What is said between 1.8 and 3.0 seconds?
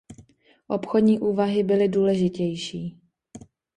důležitější.